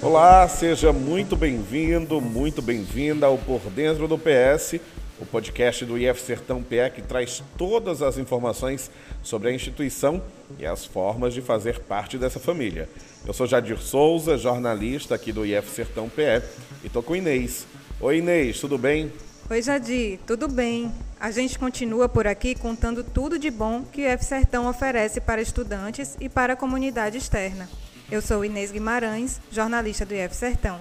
Olá, 0.00 0.48
seja 0.48 0.92
muito 0.92 1.36
bem-vindo, 1.36 2.20
muito 2.20 2.62
bem-vinda 2.62 3.26
ao 3.26 3.36
Por 3.36 3.60
Dentro 3.70 4.06
do 4.06 4.16
PS, 4.16 4.80
o 5.20 5.26
podcast 5.26 5.84
do 5.84 5.98
IF 5.98 6.20
Sertão 6.20 6.62
PE 6.62 6.90
que 6.94 7.02
traz 7.02 7.42
todas 7.56 8.00
as 8.00 8.16
informações 8.16 8.90
sobre 9.22 9.48
a 9.48 9.52
instituição 9.52 10.22
e 10.58 10.64
as 10.64 10.84
formas 10.84 11.34
de 11.34 11.42
fazer 11.42 11.80
parte 11.80 12.16
dessa 12.16 12.38
família. 12.38 12.88
Eu 13.26 13.32
sou 13.34 13.46
Jadir 13.46 13.78
Souza, 13.78 14.38
jornalista 14.38 15.14
aqui 15.14 15.32
do 15.32 15.44
IF 15.44 15.68
Sertão 15.68 16.08
PE 16.08 16.42
e 16.82 16.86
estou 16.86 17.02
com 17.02 17.16
Inês. 17.16 17.66
Oi 18.00 18.18
Inês, 18.18 18.60
tudo 18.60 18.78
bem? 18.78 19.12
Oi 19.50 19.60
Jadir, 19.60 20.20
tudo 20.26 20.46
bem? 20.46 20.92
A 21.18 21.30
gente 21.30 21.58
continua 21.58 22.08
por 22.08 22.26
aqui 22.26 22.54
contando 22.54 23.02
tudo 23.02 23.38
de 23.38 23.50
bom 23.50 23.82
que 23.82 24.02
o 24.02 24.12
IF 24.12 24.24
Sertão 24.24 24.68
oferece 24.68 25.20
para 25.20 25.42
estudantes 25.42 26.16
e 26.20 26.28
para 26.28 26.52
a 26.52 26.56
comunidade 26.56 27.18
externa. 27.18 27.68
Eu 28.10 28.22
sou 28.22 28.42
Inês 28.42 28.72
Guimarães, 28.72 29.38
jornalista 29.52 30.06
do 30.06 30.14
IF 30.14 30.34
Sertão. 30.34 30.80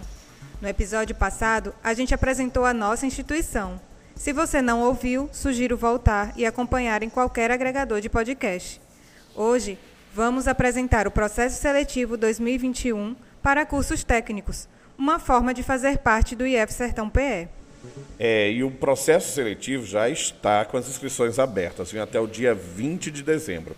No 0.61 0.67
episódio 0.69 1.13
passado, 1.13 1.75
a 1.83 1.93
gente 1.93 2.13
apresentou 2.13 2.63
a 2.63 2.73
nossa 2.73 3.05
instituição. 3.05 3.81
Se 4.15 4.31
você 4.31 4.61
não 4.61 4.79
ouviu, 4.79 5.29
sugiro 5.33 5.75
voltar 5.75 6.31
e 6.37 6.45
acompanhar 6.45 7.03
em 7.03 7.09
qualquer 7.09 7.51
agregador 7.51 7.99
de 7.99 8.07
podcast. 8.07 8.79
Hoje, 9.35 9.77
vamos 10.15 10.47
apresentar 10.47 11.05
o 11.05 11.11
processo 11.11 11.61
seletivo 11.61 12.15
2021 12.15 13.13
para 13.43 13.65
cursos 13.65 14.05
técnicos, 14.05 14.65
uma 14.97 15.19
forma 15.19 15.53
de 15.53 15.63
fazer 15.63 15.97
parte 15.97 16.33
do 16.33 16.47
IF 16.47 16.71
Sertão 16.71 17.09
PE. 17.09 17.49
É, 18.17 18.49
e 18.49 18.63
o 18.63 18.71
processo 18.71 19.33
seletivo 19.33 19.85
já 19.85 20.09
está 20.09 20.63
com 20.63 20.77
as 20.77 20.87
inscrições 20.87 21.39
abertas, 21.39 21.91
vem 21.91 22.01
até 22.01 22.21
o 22.21 22.25
dia 22.25 22.55
20 22.55 23.11
de 23.11 23.21
dezembro. 23.21 23.75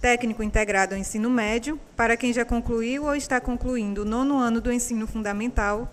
técnico 0.00 0.42
integrado 0.42 0.94
ao 0.94 1.00
ensino 1.00 1.28
médio, 1.28 1.78
para 1.96 2.16
quem 2.16 2.32
já 2.32 2.44
concluiu 2.44 3.04
ou 3.04 3.14
está 3.14 3.40
concluindo 3.40 4.02
o 4.02 4.04
nono 4.04 4.38
ano 4.38 4.60
do 4.60 4.72
ensino 4.72 5.06
fundamental, 5.06 5.92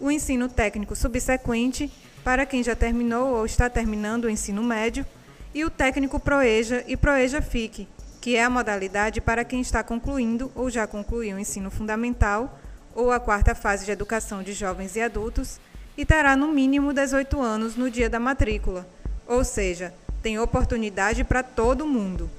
o 0.00 0.10
ensino 0.10 0.48
técnico 0.48 0.94
subsequente, 0.94 1.90
para 2.22 2.44
quem 2.44 2.62
já 2.62 2.76
terminou 2.76 3.34
ou 3.34 3.46
está 3.46 3.70
terminando 3.70 4.24
o 4.24 4.30
ensino 4.30 4.62
médio, 4.62 5.06
e 5.54 5.64
o 5.64 5.70
técnico 5.70 6.20
Proeja 6.20 6.84
e 6.86 6.96
Proeja 6.96 7.40
FIC, 7.40 7.88
que 8.20 8.36
é 8.36 8.44
a 8.44 8.50
modalidade 8.50 9.20
para 9.20 9.44
quem 9.44 9.60
está 9.60 9.82
concluindo 9.82 10.52
ou 10.54 10.68
já 10.68 10.86
concluiu 10.86 11.36
o 11.36 11.40
ensino 11.40 11.70
fundamental 11.70 12.58
ou 12.94 13.10
a 13.10 13.20
quarta 13.20 13.54
fase 13.54 13.84
de 13.84 13.90
educação 13.90 14.42
de 14.42 14.52
jovens 14.52 14.96
e 14.96 15.00
adultos 15.00 15.58
e 15.96 16.04
terá 16.04 16.36
no 16.36 16.48
mínimo 16.48 16.92
18 16.92 17.40
anos 17.40 17.74
no 17.74 17.90
dia 17.90 18.10
da 18.10 18.20
matrícula, 18.20 18.86
ou 19.26 19.42
seja, 19.44 19.94
tem 20.22 20.38
oportunidade 20.38 21.24
para 21.24 21.42
todo 21.42 21.86
mundo. 21.86 22.30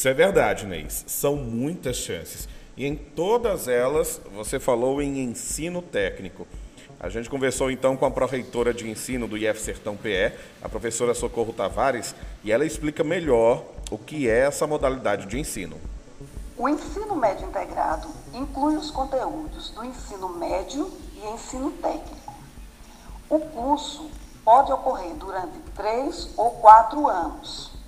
Isso 0.00 0.08
é 0.08 0.14
verdade, 0.14 0.64
Neis. 0.64 1.04
São 1.06 1.36
muitas 1.36 1.94
chances. 1.94 2.48
E 2.74 2.86
em 2.86 2.96
todas 2.96 3.68
elas, 3.68 4.18
você 4.34 4.58
falou 4.58 5.02
em 5.02 5.22
ensino 5.22 5.82
técnico. 5.82 6.48
A 6.98 7.10
gente 7.10 7.28
conversou 7.28 7.70
então 7.70 7.98
com 7.98 8.06
a 8.06 8.10
pró-reitora 8.10 8.72
de 8.72 8.88
ensino 8.88 9.28
do 9.28 9.36
IF 9.36 9.60
Sertão 9.60 9.98
PE, 9.98 10.32
a 10.62 10.70
professora 10.70 11.12
Socorro 11.12 11.52
Tavares, 11.52 12.14
e 12.42 12.50
ela 12.50 12.64
explica 12.64 13.04
melhor 13.04 13.62
o 13.90 13.98
que 13.98 14.26
é 14.26 14.38
essa 14.38 14.66
modalidade 14.66 15.26
de 15.26 15.38
ensino. 15.38 15.76
O 16.56 16.66
ensino 16.66 17.14
médio 17.14 17.46
integrado 17.46 18.08
inclui 18.32 18.76
os 18.76 18.90
conteúdos 18.90 19.68
do 19.68 19.84
ensino 19.84 20.30
médio 20.30 20.90
e 21.14 21.26
ensino 21.34 21.72
técnico. 21.72 22.34
O 23.28 23.38
curso 23.38 24.10
pode 24.42 24.72
ocorrer 24.72 25.12
durante 25.16 25.58
três 25.76 26.30
ou 26.38 26.52
quatro 26.52 27.06
anos 27.06 27.78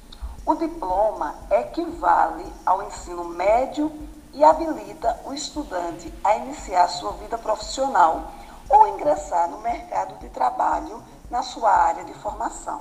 o 0.45 0.55
diploma 0.55 1.35
equivale 1.51 2.53
ao 2.67 2.83
ensino 2.83 3.25
médio 3.25 3.93
e 4.33 4.43
habilita 4.43 5.21
o 5.25 5.33
estudante 5.33 6.13
a 6.25 6.37
iniciar 6.37 6.89
sua 6.89 7.13
vida 7.13 7.39
profissional 7.39 8.33
ou 8.69 8.89
ingressar 8.89 9.49
no 9.49 9.61
mercado 9.61 10.19
de 10.19 10.29
trabalho 10.31 11.03
na 11.31 11.43
sua 11.43 11.71
área 11.71 12.05
de 12.05 12.15
formação. 12.15 12.81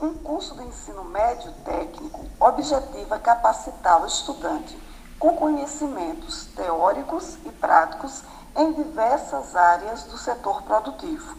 Um 0.00 0.14
curso 0.14 0.54
de 0.56 0.64
ensino 0.64 1.04
médio 1.04 1.52
técnico 1.64 2.24
objetiva 2.40 3.18
capacitar 3.18 4.02
o 4.02 4.06
estudante 4.06 4.76
com 5.18 5.36
conhecimentos 5.36 6.46
teóricos 6.56 7.36
e 7.44 7.50
práticos 7.52 8.24
em 8.56 8.72
diversas 8.72 9.54
áreas 9.54 10.04
do 10.04 10.18
setor 10.18 10.62
produtivo. 10.62 11.36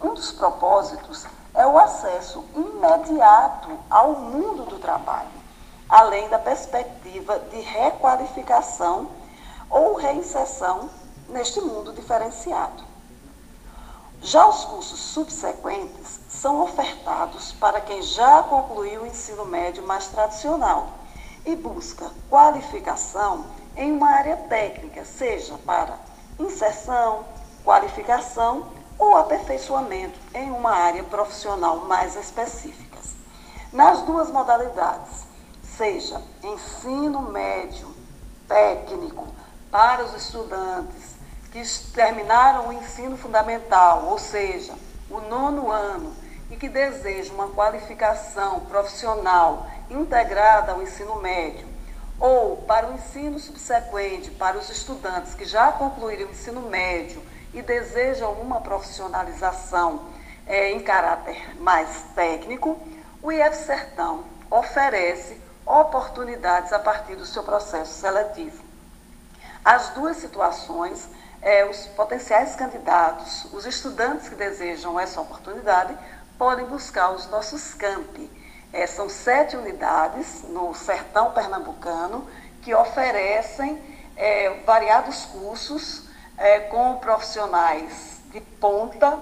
Um 0.00 0.14
dos 0.14 0.32
propósitos 0.32 1.26
é 1.54 1.66
o 1.66 1.78
acesso 1.78 2.44
imediato 2.54 3.78
ao 3.88 4.12
mundo 4.12 4.64
do 4.64 4.78
trabalho, 4.78 5.28
além 5.88 6.28
da 6.28 6.38
perspectiva 6.38 7.38
de 7.38 7.60
requalificação 7.60 9.08
ou 9.70 9.94
reinserção 9.94 10.90
neste 11.28 11.60
mundo 11.60 11.92
diferenciado. 11.92 12.84
Já 14.20 14.46
os 14.46 14.64
cursos 14.64 14.98
subsequentes 15.00 16.20
são 16.28 16.62
ofertados 16.62 17.52
para 17.52 17.80
quem 17.80 18.02
já 18.02 18.42
concluiu 18.42 19.02
o 19.02 19.06
ensino 19.06 19.44
médio 19.44 19.86
mais 19.86 20.06
tradicional 20.06 20.88
e 21.44 21.54
busca 21.54 22.10
qualificação 22.30 23.44
em 23.76 23.92
uma 23.92 24.08
área 24.08 24.36
técnica, 24.36 25.04
seja 25.04 25.58
para 25.66 25.98
inserção, 26.38 27.24
qualificação 27.64 28.66
ou 28.98 29.16
aperfeiçoamento 29.16 30.18
em 30.34 30.50
uma 30.50 30.70
área 30.70 31.02
profissional 31.04 31.78
mais 31.86 32.16
específica. 32.16 32.98
Nas 33.72 34.02
duas 34.02 34.30
modalidades, 34.30 35.24
seja 35.62 36.22
ensino 36.42 37.22
médio 37.22 37.92
técnico 38.46 39.26
para 39.70 40.04
os 40.04 40.14
estudantes 40.14 41.14
que 41.50 41.62
terminaram 41.92 42.68
o 42.68 42.72
ensino 42.72 43.16
fundamental, 43.16 44.06
ou 44.06 44.18
seja, 44.18 44.74
o 45.10 45.20
nono 45.20 45.70
ano, 45.70 46.12
e 46.50 46.56
que 46.56 46.68
desejam 46.68 47.34
uma 47.34 47.48
qualificação 47.48 48.60
profissional 48.60 49.66
integrada 49.90 50.72
ao 50.72 50.82
ensino 50.82 51.16
médio, 51.16 51.66
ou 52.18 52.58
para 52.58 52.88
o 52.88 52.94
ensino 52.94 53.38
subsequente 53.38 54.30
para 54.30 54.58
os 54.58 54.70
estudantes 54.70 55.34
que 55.34 55.44
já 55.44 55.72
concluíram 55.72 56.28
o 56.28 56.30
ensino 56.30 56.60
médio 56.62 57.22
e 57.54 57.62
desejam 57.62 58.32
uma 58.32 58.60
profissionalização 58.60 60.02
é, 60.46 60.72
em 60.72 60.80
caráter 60.80 61.58
mais 61.60 62.04
técnico, 62.14 62.78
o 63.22 63.32
IF 63.32 63.56
Sertão 63.56 64.24
oferece 64.50 65.40
oportunidades 65.64 66.72
a 66.72 66.78
partir 66.78 67.16
do 67.16 67.24
seu 67.24 67.42
processo 67.42 67.94
seletivo. 67.94 68.62
As 69.64 69.90
duas 69.90 70.18
situações, 70.18 71.08
é, 71.40 71.64
os 71.64 71.86
potenciais 71.86 72.54
candidatos, 72.54 73.46
os 73.52 73.64
estudantes 73.64 74.28
que 74.28 74.34
desejam 74.34 75.00
essa 75.00 75.20
oportunidade, 75.20 75.96
podem 76.36 76.66
buscar 76.66 77.12
os 77.12 77.26
nossos 77.30 77.72
campi. 77.72 78.30
É, 78.72 78.86
são 78.86 79.08
sete 79.08 79.56
unidades 79.56 80.42
no 80.48 80.74
sertão 80.74 81.30
pernambucano 81.30 82.28
que 82.60 82.74
oferecem 82.74 83.80
é, 84.16 84.60
variados 84.66 85.24
cursos 85.26 86.13
é, 86.38 86.60
com 86.60 86.96
profissionais 86.96 88.18
de 88.32 88.40
ponta, 88.40 89.18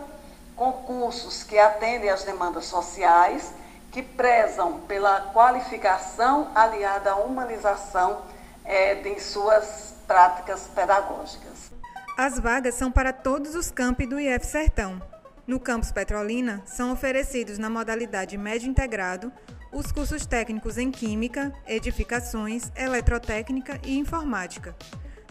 com 0.57 0.73
cursos 0.73 1.43
que 1.43 1.59
atendem 1.59 2.11
às 2.11 2.25
demandas 2.25 2.67
sociais, 2.67 3.53
que 3.91 4.03
prezam 4.03 4.81
pela 4.81 5.33
qualificação 5.33 6.51
aliada 6.55 7.13
à 7.13 7.17
humanização 7.17 8.23
é, 8.65 8.95
em 9.07 9.19
suas 9.19 9.95
práticas 10.07 10.69
pedagógicas. 10.75 11.71
As 12.17 12.39
vagas 12.39 12.75
são 12.75 12.91
para 12.91 13.13
todos 13.13 13.55
os 13.55 13.71
campi 13.71 14.07
do 14.07 14.21
IF 14.21 14.47
Sertão. 14.47 15.01
No 15.47 15.59
campus 15.59 15.91
Petrolina, 15.91 16.63
são 16.65 16.93
oferecidos 16.93 17.59
na 17.59 17.69
modalidade 17.69 18.39
médio 18.39 18.71
integrado 18.71 19.33
os 19.73 19.91
cursos 19.91 20.27
técnicos 20.27 20.77
em 20.77 20.91
Química, 20.91 21.53
Edificações, 21.67 22.71
Eletrotécnica 22.77 23.81
e 23.83 23.99
Informática. 23.99 24.77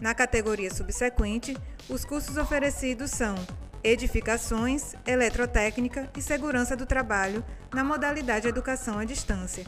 Na 0.01 0.15
categoria 0.15 0.74
subsequente, 0.74 1.56
os 1.88 2.03
cursos 2.03 2.36
oferecidos 2.36 3.12
são 3.12 3.36
Edificações, 3.83 4.95
Eletrotécnica 5.06 6.09
e 6.18 6.21
Segurança 6.24 6.75
do 6.75 6.88
Trabalho 6.88 7.45
na 7.71 7.83
modalidade 7.83 8.48
Educação 8.48 8.98
à 8.98 9.06
Distância. 9.06 9.63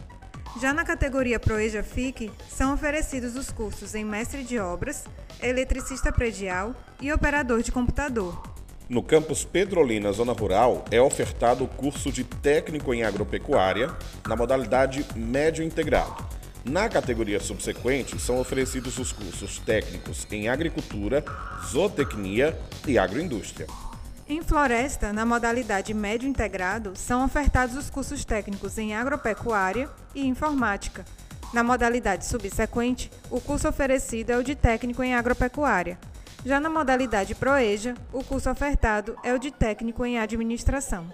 Já 0.60 0.74
na 0.74 0.84
categoria 0.84 1.40
Proeja 1.40 1.84
FIC, 1.84 2.32
são 2.50 2.74
oferecidos 2.74 3.36
os 3.36 3.52
cursos 3.52 3.94
em 3.94 4.04
Mestre 4.04 4.44
de 4.44 4.58
Obras, 4.58 5.06
Eletricista 5.40 6.12
Predial 6.12 6.76
e 7.00 7.14
Operador 7.14 7.62
de 7.62 7.72
Computador. 7.72 8.42
No 8.90 9.04
campus 9.04 9.46
Pedrolina, 9.46 10.12
zona 10.12 10.34
rural, 10.34 10.84
é 10.90 11.00
ofertado 11.00 11.64
o 11.64 11.68
curso 11.68 12.12
de 12.12 12.24
técnico 12.24 12.92
em 12.92 13.04
agropecuária 13.04 13.96
na 14.28 14.36
modalidade 14.36 15.06
médio 15.16 15.64
integrado. 15.64 16.43
Na 16.66 16.88
categoria 16.88 17.42
subsequente, 17.42 18.18
são 18.18 18.40
oferecidos 18.40 18.98
os 18.98 19.12
cursos 19.12 19.60
técnicos 19.60 20.26
em 20.32 20.48
agricultura, 20.48 21.24
zootecnia 21.66 22.58
e 22.88 22.98
agroindústria. 22.98 23.68
Em 24.30 24.42
Floresta, 24.42 25.12
na 25.12 25.26
modalidade 25.26 25.94
médio 25.94 26.30
integrado, 26.30 26.94
são 26.96 27.26
ofertados 27.26 27.76
os 27.76 27.90
cursos 27.90 28.24
técnicos 28.24 28.78
em 28.78 28.96
agropecuária 28.96 29.90
e 30.16 30.26
informática. 30.26 31.04
Na 31.54 31.64
modalidade 31.64 32.26
subsequente, 32.26 33.12
o 33.30 33.42
curso 33.42 33.68
oferecido 33.68 34.32
é 34.32 34.38
o 34.38 34.44
de 34.44 34.56
técnico 34.56 35.04
em 35.04 35.14
agropecuária. 35.14 36.00
Já 36.46 36.62
na 36.62 36.70
modalidade 36.70 37.36
Proeja, 37.36 37.94
o 38.14 38.24
curso 38.24 38.50
ofertado 38.50 39.18
é 39.22 39.34
o 39.34 39.40
de 39.40 39.52
técnico 39.52 40.06
em 40.06 40.18
administração. 40.18 41.12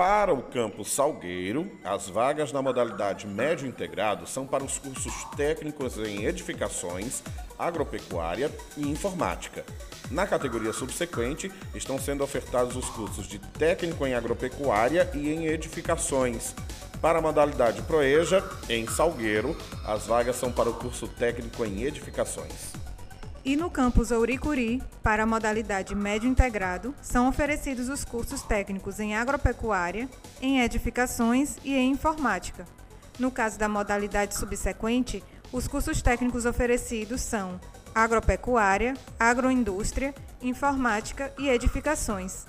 Para 0.00 0.32
o 0.32 0.40
campus 0.42 0.92
Salgueiro, 0.92 1.70
as 1.84 2.08
vagas 2.08 2.52
na 2.52 2.62
modalidade 2.62 3.26
médio 3.26 3.68
integrado 3.68 4.26
são 4.26 4.46
para 4.46 4.64
os 4.64 4.78
cursos 4.78 5.12
técnicos 5.36 5.98
em 5.98 6.24
edificações, 6.24 7.22
agropecuária 7.58 8.50
e 8.78 8.88
informática. 8.88 9.62
Na 10.10 10.26
categoria 10.26 10.72
subsequente, 10.72 11.52
estão 11.74 11.98
sendo 11.98 12.24
ofertados 12.24 12.76
os 12.76 12.88
cursos 12.88 13.28
de 13.28 13.38
técnico 13.38 14.06
em 14.06 14.14
agropecuária 14.14 15.06
e 15.12 15.28
em 15.28 15.48
edificações. 15.48 16.54
Para 17.02 17.18
a 17.18 17.22
modalidade 17.22 17.82
Proeja, 17.82 18.42
em 18.70 18.86
Salgueiro, 18.86 19.54
as 19.84 20.06
vagas 20.06 20.36
são 20.36 20.50
para 20.50 20.70
o 20.70 20.74
curso 20.74 21.08
técnico 21.08 21.62
em 21.62 21.82
edificações. 21.82 22.79
E 23.44 23.56
no 23.56 23.70
campus 23.70 24.10
Ouricuri, 24.10 24.82
para 25.02 25.22
a 25.22 25.26
modalidade 25.26 25.94
médio 25.94 26.28
integrado, 26.28 26.94
são 27.00 27.26
oferecidos 27.26 27.88
os 27.88 28.04
cursos 28.04 28.42
técnicos 28.42 29.00
em 29.00 29.16
agropecuária, 29.16 30.08
em 30.42 30.60
edificações 30.60 31.56
e 31.64 31.74
em 31.74 31.90
informática. 31.90 32.66
No 33.18 33.30
caso 33.30 33.58
da 33.58 33.68
modalidade 33.68 34.36
subsequente, 34.36 35.24
os 35.50 35.66
cursos 35.66 36.02
técnicos 36.02 36.44
oferecidos 36.44 37.22
são 37.22 37.58
agropecuária, 37.94 38.94
agroindústria, 39.18 40.14
informática 40.42 41.32
e 41.38 41.48
edificações. 41.48 42.46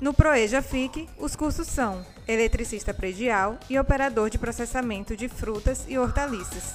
No 0.00 0.12
Proeja 0.12 0.60
FIC, 0.60 1.08
os 1.18 1.36
cursos 1.36 1.68
são 1.68 2.04
eletricista 2.26 2.92
predial 2.92 3.58
e 3.70 3.78
operador 3.78 4.30
de 4.30 4.38
processamento 4.38 5.16
de 5.16 5.28
frutas 5.28 5.84
e 5.86 5.96
hortaliças. 5.98 6.74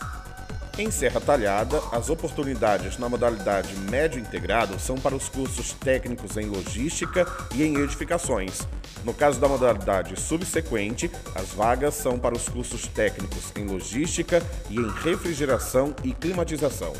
Em 0.79 0.91
Serra 0.91 1.19
Talhada, 1.19 1.81
as 1.91 2.07
oportunidades 2.07 2.99
na 2.99 3.09
modalidade 3.09 3.73
médio 3.89 4.21
integrado 4.21 4.79
são 4.79 4.95
para 4.95 5.15
os 5.15 5.27
cursos 5.27 5.73
técnicos 5.73 6.37
em 6.37 6.45
logística 6.45 7.25
e 7.55 7.63
em 7.63 7.77
edificações. 7.77 8.59
No 9.03 9.11
caso 9.11 9.39
da 9.39 9.47
modalidade 9.47 10.19
subsequente, 10.19 11.09
as 11.33 11.47
vagas 11.49 11.95
são 11.95 12.19
para 12.19 12.35
os 12.35 12.47
cursos 12.47 12.85
técnicos 12.85 13.51
em 13.55 13.65
logística 13.65 14.39
e 14.69 14.75
em 14.75 14.87
refrigeração 15.01 15.95
e 16.03 16.13
climatização. 16.13 16.93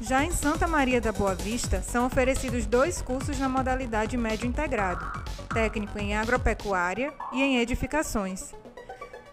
Já 0.00 0.24
em 0.24 0.32
Santa 0.32 0.66
Maria 0.66 1.00
da 1.00 1.12
Boa 1.12 1.34
Vista, 1.34 1.82
são 1.82 2.06
oferecidos 2.06 2.64
dois 2.64 3.02
cursos 3.02 3.38
na 3.38 3.50
modalidade 3.50 4.16
médio 4.16 4.46
integrado: 4.46 5.04
técnico 5.52 5.98
em 5.98 6.16
agropecuária 6.16 7.12
e 7.34 7.42
em 7.42 7.58
edificações. 7.58 8.54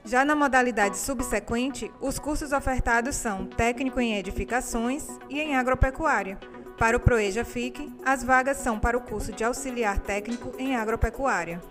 Já 0.03 0.25
na 0.25 0.35
modalidade 0.35 0.97
subsequente, 0.97 1.91
os 2.01 2.17
cursos 2.17 2.51
ofertados 2.51 3.15
são 3.15 3.45
técnico 3.45 3.99
em 3.99 4.17
edificações 4.17 5.07
e 5.29 5.39
em 5.39 5.55
agropecuária. 5.55 6.39
Para 6.77 6.97
o 6.97 6.99
Proeja 6.99 7.45
FIC, 7.45 7.93
as 8.03 8.23
vagas 8.23 8.57
são 8.57 8.79
para 8.79 8.97
o 8.97 9.01
curso 9.01 9.31
de 9.31 9.43
auxiliar 9.43 9.99
técnico 9.99 10.53
em 10.57 10.75
agropecuária. 10.75 11.61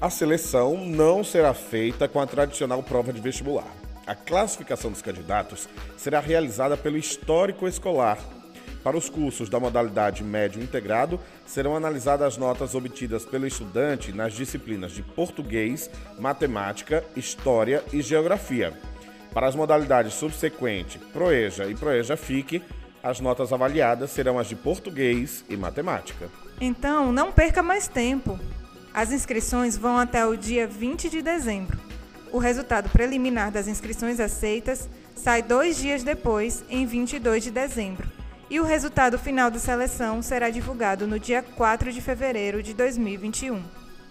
A 0.00 0.10
seleção 0.10 0.76
não 0.76 1.24
será 1.24 1.54
feita 1.54 2.08
com 2.08 2.20
a 2.20 2.26
tradicional 2.26 2.82
prova 2.82 3.12
de 3.12 3.20
vestibular. 3.20 3.66
A 4.06 4.14
classificação 4.14 4.90
dos 4.90 5.00
candidatos 5.00 5.68
será 5.96 6.20
realizada 6.20 6.76
pelo 6.76 6.98
histórico 6.98 7.66
escolar 7.66 8.18
para 8.84 8.98
os 8.98 9.08
cursos 9.08 9.48
da 9.48 9.58
modalidade 9.58 10.22
médio 10.22 10.62
integrado, 10.62 11.18
serão 11.46 11.74
analisadas 11.74 12.28
as 12.28 12.36
notas 12.36 12.74
obtidas 12.74 13.24
pelo 13.24 13.46
estudante 13.46 14.12
nas 14.12 14.34
disciplinas 14.34 14.92
de 14.92 15.02
português, 15.02 15.90
matemática, 16.18 17.02
história 17.16 17.82
e 17.94 18.02
geografia. 18.02 18.78
Para 19.32 19.48
as 19.48 19.56
modalidades 19.56 20.12
subsequente, 20.12 20.98
Proeja 20.98 21.66
e 21.66 21.74
Proeja 21.74 22.14
FIC, 22.14 22.62
as 23.02 23.20
notas 23.20 23.54
avaliadas 23.54 24.10
serão 24.10 24.38
as 24.38 24.48
de 24.48 24.54
português 24.54 25.44
e 25.48 25.56
matemática. 25.56 26.28
Então, 26.60 27.10
não 27.10 27.32
perca 27.32 27.62
mais 27.62 27.88
tempo. 27.88 28.38
As 28.92 29.10
inscrições 29.10 29.76
vão 29.76 29.98
até 29.98 30.26
o 30.26 30.36
dia 30.36 30.66
20 30.66 31.08
de 31.08 31.22
dezembro. 31.22 31.78
O 32.30 32.38
resultado 32.38 32.90
preliminar 32.90 33.50
das 33.50 33.66
inscrições 33.66 34.20
aceitas 34.20 34.88
sai 35.16 35.42
dois 35.42 35.78
dias 35.78 36.02
depois, 36.02 36.64
em 36.68 36.84
22 36.84 37.44
de 37.44 37.50
dezembro 37.50 38.13
e 38.50 38.60
o 38.60 38.64
resultado 38.64 39.18
final 39.18 39.50
da 39.50 39.58
seleção 39.58 40.20
será 40.22 40.48
divulgado 40.50 41.06
no 41.06 41.18
dia 41.18 41.42
4 41.42 41.90
de 41.92 42.00
fevereiro 42.00 42.62
de 42.62 42.72
2021. 42.74 43.62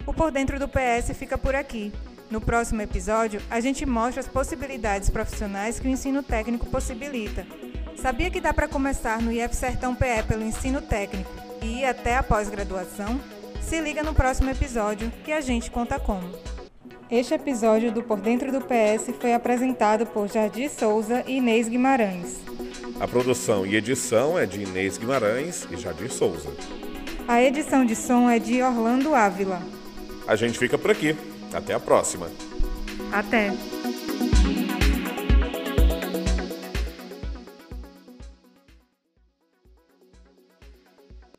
O 0.05 0.13
Por 0.13 0.31
Dentro 0.31 0.59
do 0.59 0.67
PS 0.67 1.15
fica 1.17 1.37
por 1.37 1.55
aqui. 1.55 1.91
No 2.29 2.41
próximo 2.41 2.81
episódio, 2.81 3.41
a 3.49 3.59
gente 3.59 3.85
mostra 3.85 4.19
as 4.19 4.27
possibilidades 4.27 5.09
profissionais 5.09 5.79
que 5.79 5.87
o 5.87 5.91
ensino 5.91 6.21
técnico 6.21 6.65
possibilita. 6.65 7.45
Sabia 7.95 8.29
que 8.29 8.41
dá 8.41 8.53
para 8.53 8.67
começar 8.67 9.21
no 9.21 9.31
IF 9.31 9.55
Sertão 9.55 9.95
PE 9.95 10.23
pelo 10.27 10.43
ensino 10.43 10.81
técnico 10.81 11.31
e 11.61 11.79
ir 11.79 11.85
até 11.85 12.17
a 12.17 12.23
pós-graduação? 12.23 13.19
Se 13.61 13.79
liga 13.79 14.03
no 14.03 14.13
próximo 14.13 14.49
episódio 14.49 15.11
que 15.23 15.31
a 15.31 15.39
gente 15.39 15.71
conta 15.71 15.99
como. 15.99 16.29
Este 17.09 17.33
episódio 17.33 17.91
do 17.91 18.03
Por 18.03 18.19
Dentro 18.19 18.51
do 18.51 18.59
PS 18.59 19.15
foi 19.21 19.33
apresentado 19.33 20.05
por 20.07 20.27
Jardim 20.27 20.67
Souza 20.67 21.23
e 21.27 21.37
Inês 21.37 21.69
Guimarães. 21.69 22.41
A 22.99 23.07
produção 23.07 23.65
e 23.65 23.75
edição 23.75 24.37
é 24.37 24.45
de 24.45 24.61
Inês 24.61 24.97
Guimarães 24.97 25.67
e 25.71 25.77
Jadir 25.77 26.11
Souza. 26.11 26.49
A 27.27 27.41
edição 27.41 27.85
de 27.85 27.95
som 27.95 28.29
é 28.29 28.39
de 28.39 28.61
Orlando 28.61 29.15
Ávila. 29.15 29.61
A 30.27 30.35
gente 30.35 30.57
fica 30.57 30.77
por 30.77 30.91
aqui. 30.91 31.15
Até 31.53 31.73
a 31.73 31.79
próxima. 31.79 32.29
Até. 33.11 33.51